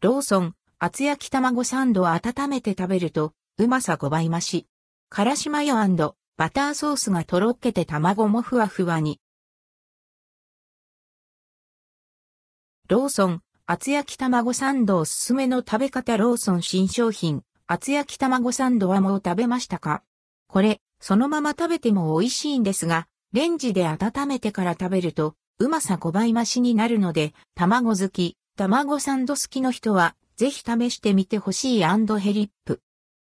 [0.00, 4.68] ローソン、厚焼き卵サンドを温めて食べると、うまさ5倍増し。
[5.08, 5.74] からしマヨ
[6.36, 9.18] バターソースがとろっけて卵もふわふわに。
[12.88, 20.04] ローソン、厚焼き卵サンドおすすめの食べ方ローソン新商品、厚焼き卵サンドはもう食べましたか？
[20.46, 32.82] これ、そのまま食べても美味しいんですが、レンジで温めてから食べると、うまさ5倍増しになるので、卵好き、卵サンド好きの人は、ぜひ試してみてほしいヘリップ。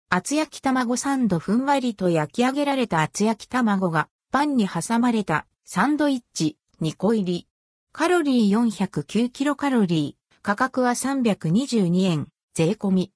[0.08, 7.48] 厚焼き卵サンドふんわりと焼き上げられた厚焼き卵がパンに挟まれたサンドイッチ2個入り。
[7.92, 10.36] カロリー409キロカロリー。
[10.42, 12.30] 価格は322円。
[12.54, 13.12] 税込み。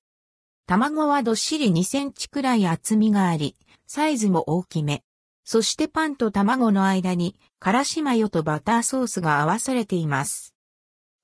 [0.67, 3.55] 卵はどっしり2センチくらい厚みがあり、
[3.87, 5.05] サイズも大きめ。
[5.45, 10.52] そしてパンと卵の間に、からしマヨとバターソースが合わされています。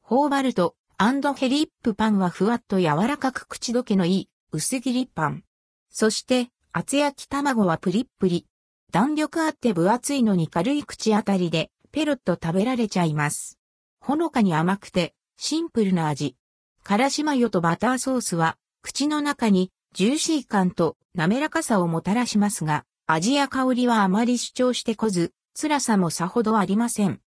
[0.09, 5.43] 頬張ると、アンドヘリップパンはふわっと柔らかく口どけのいい、薄切りパン。
[5.91, 8.47] そして、厚焼き卵はプリップリ。
[8.91, 13.59] 弾力あって分厚いのに軽い口当たりで、ペロッと食べられちゃいます。
[13.99, 16.35] ほのかに甘くて、シンプルな味。
[16.81, 27.21] からしマヨとバターソースは、口の中にジューシー感と滑らかさをもたらしますが、味や香りはあまり主張してこず、辛さもさほどありません。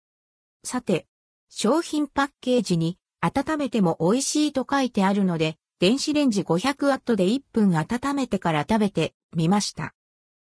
[0.65, 1.07] さて、
[1.55, 9.93] 商品パッケージに温めても美味しいと書いてあるので、電子レンジ500ワットで1分温めてから食べてみました。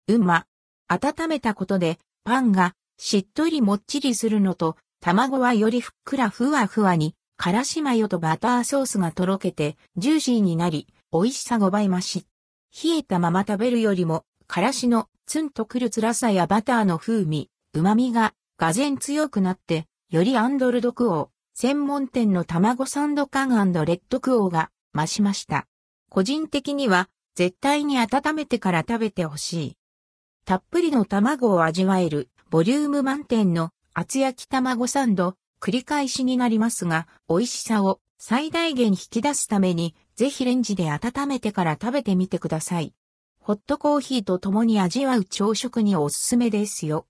[0.09, 0.45] うま。
[0.89, 12.25] 温めたことでパンがしっとりもっちりするのと卵はよりふっくらふわふわにからしマヨとバターソースがとろけてジューシーになり美味しさ5倍増し。
[12.83, 25.67] 冷えたまま食べるよりもからしのツンとくる辛さやバターの風味、旨味ががぜん強くなってよりアンドルドクオー、専門店の卵サンド感レッドクオーが増しました。
[26.09, 29.77] 個人的には絶対に温めてから食べてほしい。
[30.45, 42.95] たっぷりの卵を味わえるボリューム満点の厚焼き卵サンド、繰り返しになりますが、美味しさを最大限引き出すために、ぜひレンジで温めてから食べてみてください。
[43.39, 47.05] ホットコーヒーと共に味わう朝食におすすめですよ。